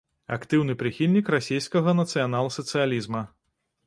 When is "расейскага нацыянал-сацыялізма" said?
1.35-3.21